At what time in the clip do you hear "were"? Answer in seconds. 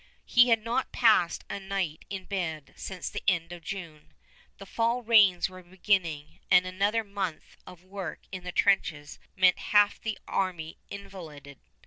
5.47-5.61